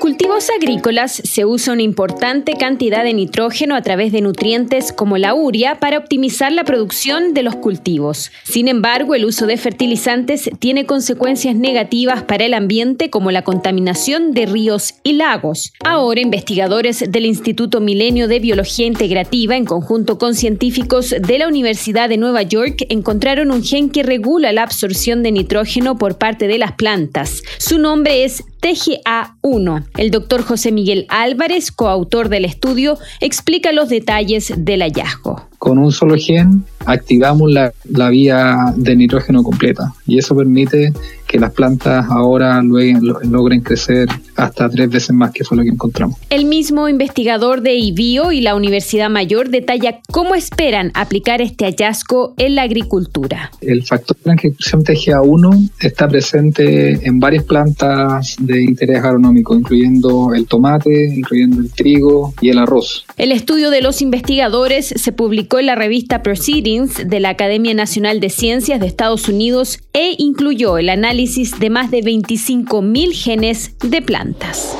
Cultivos 0.00 0.48
agrícolas 0.58 1.12
se 1.12 1.44
usa 1.44 1.74
una 1.74 1.82
importante 1.82 2.54
cantidad 2.54 3.04
de 3.04 3.12
nitrógeno 3.12 3.74
a 3.74 3.82
través 3.82 4.12
de 4.12 4.22
nutrientes 4.22 4.94
como 4.94 5.18
la 5.18 5.34
uria 5.34 5.78
para 5.78 5.98
optimizar 5.98 6.52
la 6.52 6.64
producción 6.64 7.34
de 7.34 7.42
los 7.42 7.56
cultivos. 7.56 8.30
Sin 8.44 8.68
embargo, 8.68 9.14
el 9.14 9.26
uso 9.26 9.44
de 9.44 9.58
fertilizantes 9.58 10.48
tiene 10.58 10.86
consecuencias 10.86 11.54
negativas 11.54 12.22
para 12.22 12.46
el 12.46 12.54
ambiente 12.54 13.10
como 13.10 13.30
la 13.30 13.42
contaminación 13.42 14.32
de 14.32 14.46
ríos 14.46 14.94
y 15.04 15.12
lagos. 15.12 15.74
Ahora, 15.84 16.22
investigadores 16.22 17.04
del 17.06 17.26
Instituto 17.26 17.82
Milenio 17.82 18.26
de 18.26 18.40
Biología 18.40 18.86
Integrativa, 18.86 19.54
en 19.54 19.66
conjunto 19.66 20.16
con 20.16 20.34
científicos 20.34 21.10
de 21.10 21.38
la 21.38 21.46
Universidad 21.46 22.08
de 22.08 22.16
Nueva 22.16 22.40
York, 22.40 22.86
encontraron 22.88 23.50
un 23.50 23.62
gen 23.62 23.90
que 23.90 24.02
regula 24.02 24.50
la 24.54 24.62
absorción 24.62 25.22
de 25.22 25.32
nitrógeno 25.32 25.98
por 25.98 26.16
parte 26.16 26.48
de 26.48 26.56
las 26.56 26.72
plantas. 26.72 27.42
Su 27.58 27.78
nombre 27.78 28.24
es 28.24 28.44
TGA1. 28.62 29.86
El 30.00 30.10
doctor 30.10 30.42
José 30.42 30.72
Miguel 30.72 31.04
Álvarez, 31.10 31.70
coautor 31.70 32.30
del 32.30 32.46
estudio, 32.46 32.96
explica 33.20 33.70
los 33.70 33.90
detalles 33.90 34.50
del 34.56 34.80
hallazgo. 34.80 35.49
Con 35.60 35.76
un 35.76 35.92
solo 35.92 36.16
gen 36.16 36.64
activamos 36.86 37.52
la, 37.52 37.70
la 37.90 38.08
vía 38.08 38.56
de 38.76 38.96
nitrógeno 38.96 39.42
completa 39.42 39.92
y 40.06 40.18
eso 40.18 40.34
permite 40.34 40.90
que 41.30 41.38
las 41.38 41.52
plantas 41.52 42.06
ahora 42.10 42.60
logren 42.60 43.60
crecer 43.60 44.08
hasta 44.34 44.68
tres 44.68 44.90
veces 44.90 45.10
más, 45.10 45.30
que 45.30 45.44
fue 45.44 45.56
lo 45.56 45.62
que 45.62 45.68
encontramos. 45.68 46.18
El 46.28 46.44
mismo 46.44 46.88
investigador 46.88 47.60
de 47.60 47.76
IBIO 47.76 48.32
y 48.32 48.40
la 48.40 48.56
Universidad 48.56 49.08
Mayor 49.10 49.48
detalla 49.48 50.00
cómo 50.10 50.34
esperan 50.34 50.90
aplicar 50.94 51.40
este 51.40 51.66
hallazgo 51.66 52.34
en 52.36 52.56
la 52.56 52.62
agricultura. 52.62 53.52
El 53.60 53.84
factor 53.84 54.16
de 54.16 54.22
transcripción 54.24 54.82
TGA1 54.82 55.70
está 55.78 56.08
presente 56.08 57.06
en 57.06 57.20
varias 57.20 57.44
plantas 57.44 58.34
de 58.40 58.64
interés 58.64 58.98
agronómico, 58.98 59.54
incluyendo 59.54 60.34
el 60.34 60.46
tomate, 60.46 61.14
incluyendo 61.14 61.60
el 61.60 61.70
trigo 61.70 62.34
y 62.40 62.48
el 62.48 62.58
arroz. 62.58 63.04
El 63.16 63.30
estudio 63.30 63.70
de 63.70 63.82
los 63.82 64.02
investigadores 64.02 64.92
se 64.96 65.12
publicó 65.50 65.58
en 65.58 65.66
la 65.66 65.74
revista 65.74 66.22
Proceedings 66.22 67.08
de 67.08 67.18
la 67.18 67.30
Academia 67.30 67.74
Nacional 67.74 68.20
de 68.20 68.30
Ciencias 68.30 68.78
de 68.78 68.86
Estados 68.86 69.28
Unidos 69.28 69.80
e 69.92 70.14
incluyó 70.16 70.78
el 70.78 70.88
análisis 70.88 71.58
de 71.58 71.70
más 71.70 71.90
de 71.90 72.04
25.000 72.04 73.12
genes 73.12 73.74
de 73.80 74.00
plantas. 74.00 74.76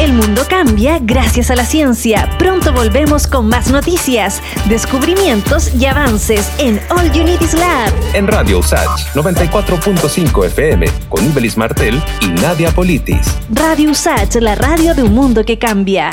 El 0.00 0.12
mundo 0.12 0.42
cambia 0.48 0.98
gracias 1.00 1.52
a 1.52 1.54
la 1.54 1.64
ciencia. 1.64 2.28
Pronto 2.36 2.72
volvemos 2.72 3.28
con 3.28 3.46
más 3.48 3.70
noticias, 3.70 4.42
descubrimientos 4.68 5.72
y 5.72 5.86
avances 5.86 6.50
en 6.58 6.80
All 6.90 7.08
Unities 7.10 7.54
Lab. 7.54 7.92
En 8.12 8.26
Radio 8.26 8.58
USACH 8.58 9.14
94.5 9.14 10.46
FM 10.46 10.86
con 11.08 11.24
Ibelis 11.24 11.56
Martel 11.56 12.02
y 12.22 12.26
Nadia 12.40 12.72
Politis. 12.72 13.28
Radio 13.50 13.92
USACH, 13.92 14.34
la 14.40 14.56
radio 14.56 14.94
de 14.94 15.04
un 15.04 15.14
mundo 15.14 15.44
que 15.44 15.58
cambia. 15.58 16.10